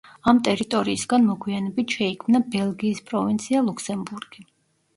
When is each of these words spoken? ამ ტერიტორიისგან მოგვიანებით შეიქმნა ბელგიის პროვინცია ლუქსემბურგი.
ამ 0.31 0.37
ტერიტორიისგან 0.45 1.27
მოგვიანებით 1.31 1.95
შეიქმნა 1.99 2.43
ბელგიის 2.57 3.05
პროვინცია 3.13 3.65
ლუქსემბურგი. 3.71 4.49